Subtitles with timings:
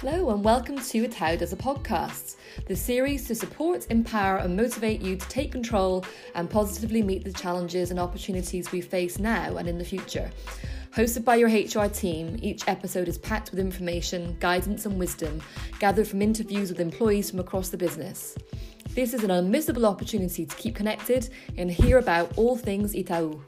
[0.00, 4.56] Hello, and welcome to It How Does a Podcast, the series to support, empower, and
[4.56, 9.58] motivate you to take control and positively meet the challenges and opportunities we face now
[9.58, 10.30] and in the future.
[10.96, 15.42] Hosted by your HR team, each episode is packed with information, guidance, and wisdom
[15.80, 18.38] gathered from interviews with employees from across the business.
[18.94, 21.28] This is an unmissable opportunity to keep connected
[21.58, 23.38] and hear about all things Itaú.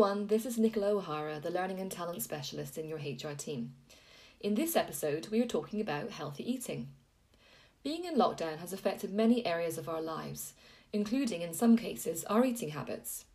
[0.00, 3.74] Everyone, this is Nicola O'Hara, the Learning and Talent Specialist in your HR team.
[4.40, 6.88] In this episode, we are talking about healthy eating.
[7.82, 10.54] Being in lockdown has affected many areas of our lives,
[10.90, 13.26] including in some cases our eating habits.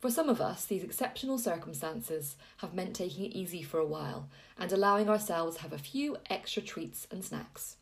[0.00, 4.30] For some of us, these exceptional circumstances have meant taking it easy for a while
[4.58, 7.76] and allowing ourselves to have a few extra treats and snacks,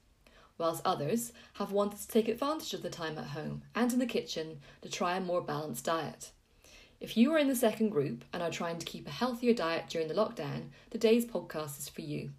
[0.58, 4.06] whilst others have wanted to take advantage of the time at home and in the
[4.06, 6.32] kitchen to try a more balanced diet.
[7.04, 9.90] If you are in the second group and are trying to keep a healthier diet
[9.90, 12.30] during the lockdown, today's podcast is for you.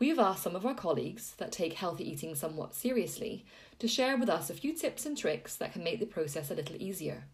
[0.00, 3.44] We have asked some of our colleagues that take healthy eating somewhat seriously
[3.78, 6.54] to share with us a few tips and tricks that can make the process a
[6.54, 7.26] little easier.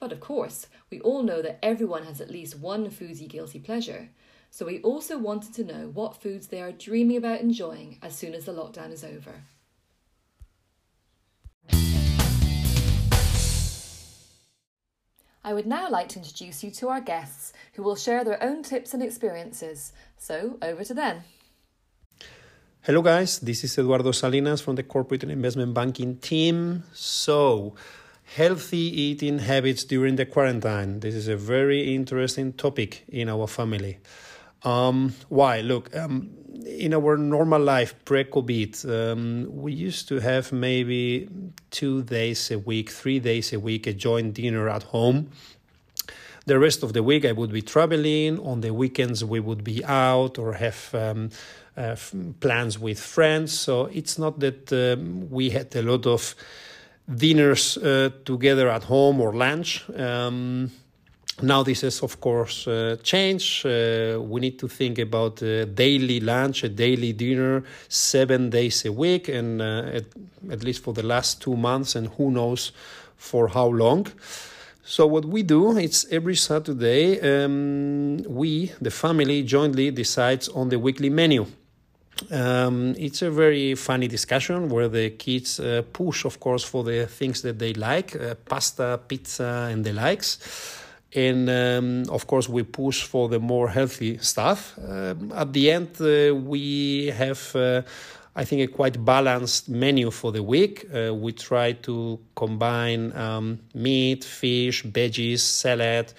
[0.00, 4.08] But of course, we all know that everyone has at least one foodie guilty pleasure,
[4.50, 8.32] so we also wanted to know what foods they are dreaming about enjoying as soon
[8.32, 9.42] as the lockdown is over.
[15.46, 18.62] I would now like to introduce you to our guests who will share their own
[18.62, 19.92] tips and experiences.
[20.16, 21.24] So, over to them.
[22.80, 23.40] Hello, guys.
[23.40, 26.84] This is Eduardo Salinas from the Corporate and Investment Banking team.
[26.94, 27.74] So,
[28.36, 31.00] healthy eating habits during the quarantine.
[31.00, 33.98] This is a very interesting topic in our family.
[34.62, 35.60] Um, why?
[35.60, 36.30] Look, um,
[36.78, 41.28] in our normal life pre COVID, um, we used to have maybe
[41.70, 45.30] two days a week, three days a week, a joint dinner at home.
[46.46, 48.38] The rest of the week, I would be traveling.
[48.40, 51.30] On the weekends, we would be out or have um,
[51.76, 51.96] uh,
[52.40, 53.58] plans with friends.
[53.58, 56.34] So it's not that um, we had a lot of
[57.08, 59.88] dinners uh, together at home or lunch.
[59.90, 60.70] Um,
[61.42, 66.20] now this has of course uh, changed uh, we need to think about a daily
[66.20, 70.04] lunch a daily dinner seven days a week and uh, at,
[70.50, 72.72] at, least for the last two months and who knows
[73.16, 74.06] for how long.
[74.84, 80.78] So what we do it's every saturday um, we the family jointly decides on the
[80.78, 81.46] weekly menu.
[82.30, 87.06] Um, it's a very funny discussion where the kids uh, push of course for the
[87.06, 90.83] things that they like uh, pasta pizza and the likes
[91.14, 94.76] and um, of course we push for the more healthy stuff.
[94.78, 97.54] Uh, at the end, uh, we have.
[97.54, 97.82] Uh,
[98.36, 100.86] I think a quite balanced menu for the week.
[100.92, 106.12] Uh, we try to combine um, meat, fish, veggies, salad,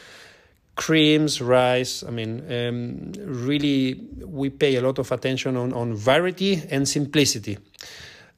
[0.76, 2.04] creams, rice.
[2.04, 7.58] I mean, um, really, we pay a lot of attention on, on variety and simplicity.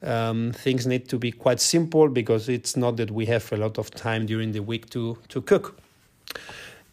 [0.02, 3.78] Um, things need to be quite simple because it's not that we have a lot
[3.78, 5.80] of time during the week to, to cook.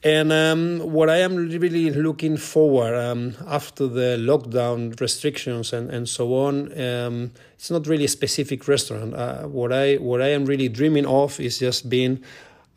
[0.03, 6.07] And um, what I am really looking forward um, after the lockdown restrictions and, and
[6.07, 9.15] so on, um, it's not really a specific restaurant.
[9.15, 12.23] Uh, what I what I am really dreaming of is just being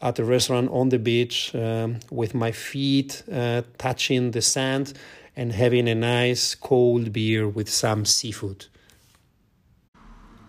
[0.00, 4.94] at a restaurant on the beach um, with my feet uh, touching the sand
[5.36, 8.66] and having a nice cold beer with some seafood.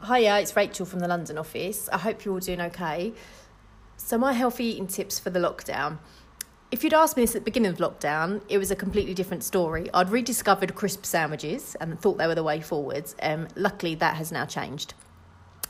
[0.08, 1.90] Hiya, it's Rachel from the London office.
[1.91, 3.12] I hope you're all doing okay.
[4.02, 6.00] So, my healthy eating tips for the lockdown
[6.72, 9.44] if you'd asked me this at the beginning of lockdown, it was a completely different
[9.44, 9.90] story.
[9.92, 13.16] I'd rediscovered crisp sandwiches and thought they were the way forwards.
[13.24, 14.94] Um, luckily, that has now changed.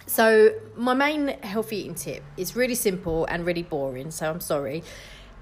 [0.07, 4.84] So, my main healthy eating tip is really simple and really boring, so I'm sorry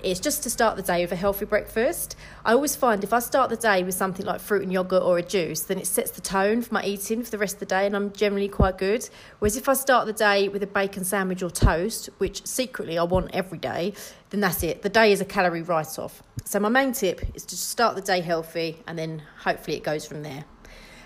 [0.01, 2.15] is just to start the day with a healthy breakfast.
[2.45, 5.17] I always find if I start the day with something like fruit and yogurt or
[5.17, 7.65] a juice, then it sets the tone for my eating for the rest of the
[7.65, 9.09] day, and I'm generally quite good.
[9.39, 13.03] Whereas if I start the day with a bacon sandwich or toast, which secretly I
[13.03, 13.93] want every day,
[14.29, 14.81] then that's it.
[14.81, 16.21] The day is a calorie write off.
[16.45, 20.05] So, my main tip is to start the day healthy, and then hopefully it goes
[20.05, 20.45] from there.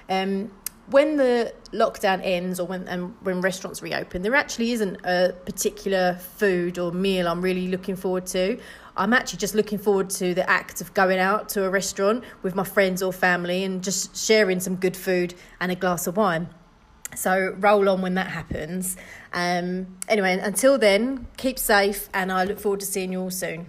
[0.10, 0.52] Um,
[0.92, 6.16] when the lockdown ends or when and when restaurants reopen, there actually isn't a particular
[6.16, 8.60] food or meal I'm really looking forward to.
[8.98, 12.56] I'm actually just looking forward to the act of going out to a restaurant with
[12.56, 16.50] my friends or family and just sharing some good food and a glass of wine.
[17.16, 18.98] So roll on when that happens.
[19.34, 23.68] Um, anyway, until then, keep safe and I look forward to seeing you all soon.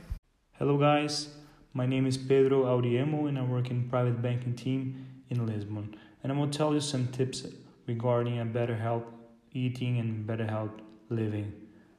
[0.58, 1.28] Hello, guys.
[1.72, 5.96] My name is Pedro Auriemo and I work in private banking team in Lisbon.
[6.22, 7.46] And going to tell you some tips
[7.86, 9.04] regarding a better health
[9.52, 10.70] eating and better health
[11.08, 11.52] living.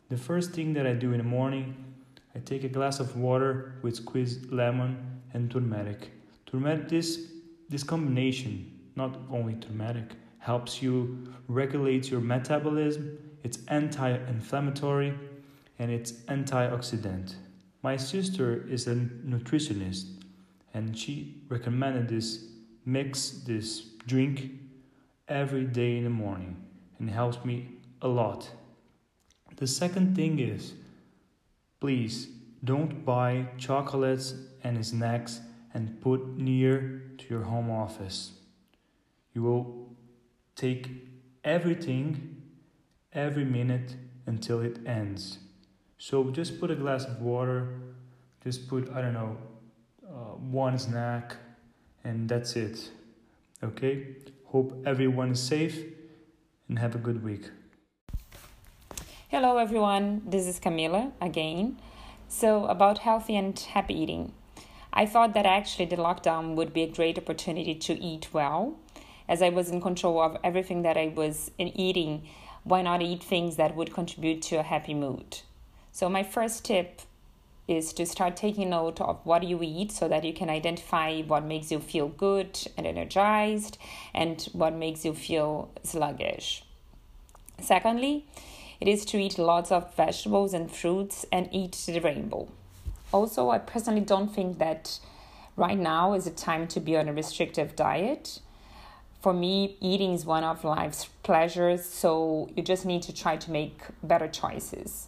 [0.10, 1.75] The first thing that I do in the morning
[2.36, 6.12] I take a glass of water with squeezed lemon and turmeric.
[6.48, 7.31] Turmeric, this,
[7.70, 15.14] this combination, not only turmeric, helps you regulate your metabolism, it's anti inflammatory,
[15.78, 17.36] and it's antioxidant.
[17.84, 20.06] My sister is a nutritionist
[20.74, 22.46] and she recommended this
[22.86, 24.52] mix, this drink
[25.28, 26.56] every day in the morning
[27.00, 27.70] and helps me
[28.02, 28.50] a lot.
[29.56, 30.74] The second thing is
[31.80, 32.28] please
[32.64, 34.34] don't buy chocolates
[34.64, 35.42] and snacks
[35.74, 38.32] and put near to your home office.
[39.34, 39.96] You will
[40.56, 40.90] take
[41.44, 42.42] everything
[43.12, 43.96] every minute
[44.26, 45.40] until it ends.
[45.98, 47.80] So just put a glass of water,
[48.44, 49.38] just put, I don't know,
[50.08, 51.36] uh, one snack,
[52.04, 52.92] and that's it.
[53.63, 54.07] Okay?
[54.48, 55.83] Hope everyone is safe
[56.68, 57.50] and have a good week.
[59.30, 60.21] Hello, everyone.
[60.25, 61.80] This is Camila again.
[62.27, 64.33] So, about healthy and happy eating.
[64.92, 68.77] I thought that actually the lockdown would be a great opportunity to eat well.
[69.27, 72.27] As I was in control of everything that I was eating,
[72.63, 75.39] why not eat things that would contribute to a happy mood?
[75.92, 77.01] So, my first tip
[77.68, 81.45] is to start taking note of what you eat so that you can identify what
[81.45, 83.77] makes you feel good and energized
[84.13, 86.63] and what makes you feel sluggish.
[87.60, 88.25] Secondly,
[88.81, 92.50] it is to eat lots of vegetables and fruits and eat the rainbow.
[93.13, 95.00] Also, I personally don't think that
[95.56, 98.39] right now is a time to be on a restrictive diet.
[99.21, 103.51] For me, eating is one of life's pleasures, so you just need to try to
[103.51, 105.07] make better choices.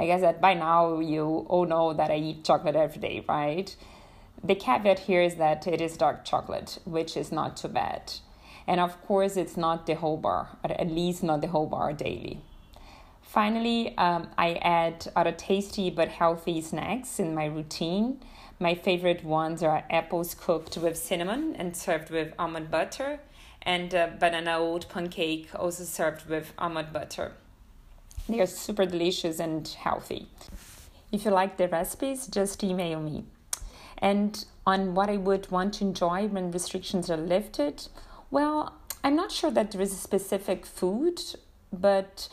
[0.00, 3.76] I guess that by now you all know that I eat chocolate every day, right?
[4.42, 8.14] The caveat here is that it is dark chocolate, which is not too bad.
[8.66, 12.40] And of course, it's not the whole bar, at least not the whole bar daily.
[13.20, 18.22] Finally, um, I add other tasty but healthy snacks in my routine.
[18.58, 23.20] My favorite ones are apples cooked with cinnamon and served with almond butter,
[23.60, 27.34] and uh, banana oat pancake also served with almond butter.
[28.30, 30.28] They are super delicious and healthy.
[31.12, 33.24] If you like the recipes, just email me.
[33.98, 37.88] And on what I would want to enjoy when restrictions are lifted,
[38.30, 41.20] well, I'm not sure that there is a specific food,
[41.72, 42.28] but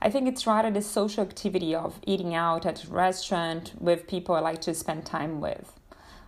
[0.00, 4.34] I think it's rather the social activity of eating out at a restaurant with people
[4.34, 5.72] I like to spend time with.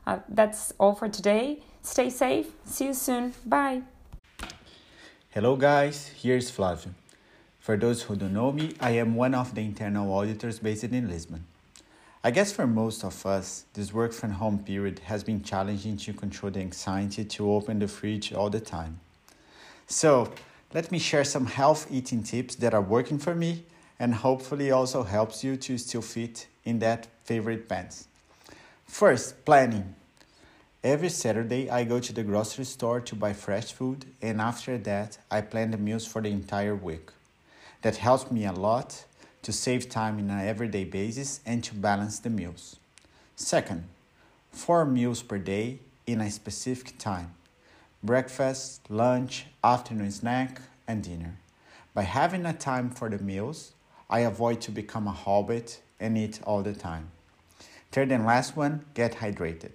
[0.06, 1.62] Uh, that's all for today.
[1.82, 2.48] Stay safe.
[2.64, 3.34] See you soon.
[3.46, 3.82] Bye.
[5.30, 6.08] Hello, guys.
[6.08, 6.92] Here's Flavio.
[7.62, 11.08] For those who don't know me, I am one of the internal auditors based in
[11.08, 11.44] Lisbon.
[12.24, 16.12] I guess for most of us, this work from home period has been challenging to
[16.12, 18.98] control the anxiety to open the fridge all the time.
[19.86, 20.32] So,
[20.74, 23.62] let me share some health eating tips that are working for me
[23.96, 28.08] and hopefully also helps you to still fit in that favorite pants.
[28.86, 29.94] First, planning.
[30.82, 35.18] Every Saturday, I go to the grocery store to buy fresh food, and after that,
[35.30, 37.10] I plan the meals for the entire week.
[37.82, 39.04] That helps me a lot
[39.42, 42.76] to save time in an everyday basis and to balance the meals.
[43.34, 43.84] Second,
[44.52, 47.34] four meals per day in a specific time
[48.04, 51.36] breakfast, lunch, afternoon snack, and dinner.
[51.94, 53.72] By having a time for the meals,
[54.08, 57.10] I avoid to become a hobbit and eat all the time.
[57.90, 59.72] Third and last one, get hydrated.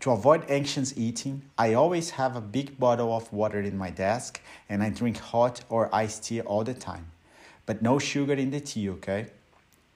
[0.00, 4.40] To avoid anxious eating, I always have a big bottle of water in my desk
[4.68, 7.12] and I drink hot or iced tea all the time.
[7.66, 9.26] But no sugar in the tea, okay?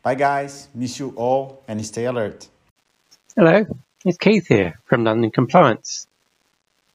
[0.03, 2.49] Bye guys, miss you all and stay alert.
[3.35, 3.67] Hello,
[4.05, 6.07] it's Keith here from London Compliance.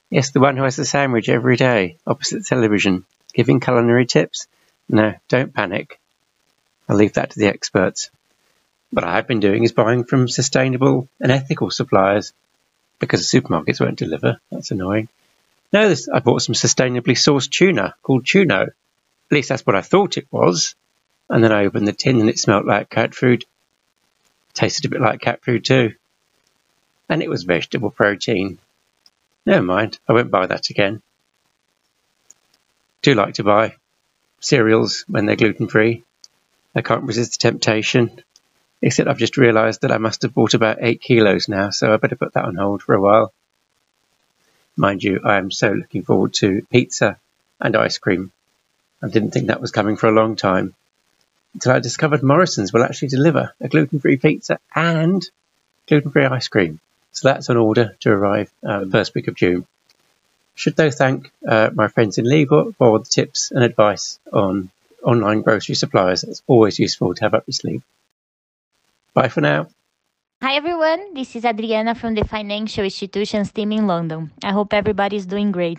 [0.08, 4.46] Yes, the one who has the sandwich every day opposite television, giving culinary tips.
[4.88, 6.00] No, don't panic.
[6.88, 8.10] I'll leave that to the experts.
[8.90, 12.32] What I've been doing is buying from sustainable and ethical suppliers
[12.98, 14.38] because the supermarkets won't deliver.
[14.50, 15.08] That's annoying.
[15.72, 18.68] No, I bought some sustainably sourced tuna called Tuno.
[19.32, 20.74] At least that's what I thought it was.
[21.30, 23.46] And then I opened the tin and it smelt like cat food.
[24.52, 25.94] Tasted a bit like cat food too.
[27.08, 28.58] And it was vegetable protein.
[29.46, 31.00] Never mind, I won't buy that again.
[33.00, 33.76] Do like to buy
[34.40, 36.04] cereals when they're gluten free.
[36.74, 38.22] I can't resist the temptation,
[38.82, 41.96] except I've just realised that I must have bought about eight kilos now, so I
[41.96, 43.32] better put that on hold for a while.
[44.76, 47.18] Mind you, I am so looking forward to pizza
[47.58, 48.30] and ice cream.
[49.02, 50.74] I didn't think that was coming for a long time
[51.54, 55.28] until I discovered Morrisons will actually deliver a gluten free pizza and
[55.88, 56.80] gluten free ice cream.
[57.10, 59.66] So that's on order to arrive uh, the first week of June.
[60.54, 64.70] Should though thank uh, my friends in legal for the tips and advice on
[65.02, 66.24] online grocery suppliers.
[66.24, 67.82] It's always useful to have up your sleeve.
[69.14, 69.68] Bye for now.
[70.42, 74.32] Hi everyone, this is Adriana from the Financial Institutions team in London.
[74.42, 75.78] I hope everybody is doing great.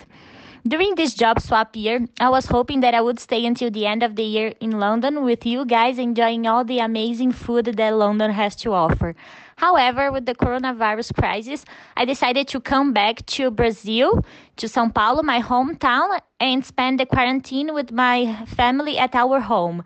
[0.65, 4.01] During this job swap year, I was hoping that I would stay until the end
[4.01, 8.31] of the year in London with you guys enjoying all the amazing food that London
[8.31, 9.13] has to offer.
[9.57, 11.65] However, with the coronavirus crisis,
[11.97, 14.23] I decided to come back to Brazil,
[14.55, 19.83] to Sao Paulo, my hometown, and spend the quarantine with my family at our home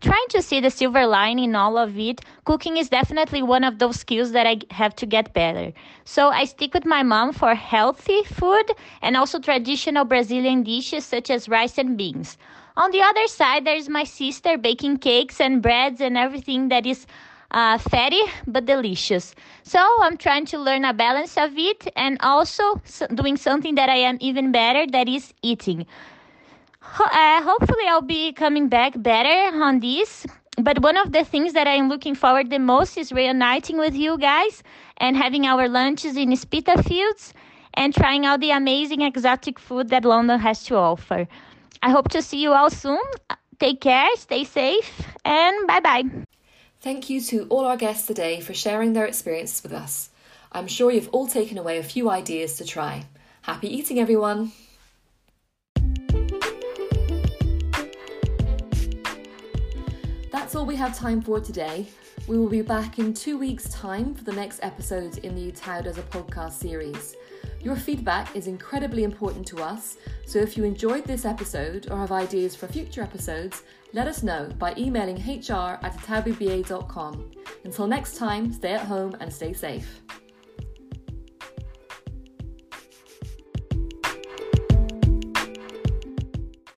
[0.00, 3.78] trying to see the silver line in all of it, cooking is definitely one of
[3.78, 5.72] those skills that I have to get better.
[6.04, 8.72] So I stick with my mom for healthy food
[9.02, 12.36] and also traditional Brazilian dishes such as rice and beans.
[12.76, 17.06] On the other side, there's my sister baking cakes and breads and everything that is
[17.50, 19.34] uh, fatty but delicious.
[19.62, 22.80] So I'm trying to learn a balance of it and also
[23.14, 25.86] doing something that I am even better that is eating.
[26.98, 30.26] Uh, hopefully, I'll be coming back better on this.
[30.58, 34.16] But one of the things that I'm looking forward the most is reuniting with you
[34.16, 34.62] guys
[34.96, 37.34] and having our lunches in Spitalfields
[37.74, 41.28] and trying out the amazing exotic food that London has to offer.
[41.82, 42.98] I hope to see you all soon.
[43.60, 46.04] Take care, stay safe, and bye bye.
[46.80, 50.10] Thank you to all our guests today for sharing their experiences with us.
[50.52, 53.04] I'm sure you've all taken away a few ideas to try.
[53.42, 54.52] Happy eating, everyone!
[60.36, 61.86] That's all we have time for today.
[62.28, 65.86] We will be back in two weeks' time for the next episode in the Taude
[65.86, 67.16] as a podcast series.
[67.62, 72.12] Your feedback is incredibly important to us, so if you enjoyed this episode or have
[72.12, 73.62] ideas for future episodes,
[73.94, 77.30] let us know by emailing hr at itaubba.com.
[77.64, 80.02] Until next time, stay at home and stay safe.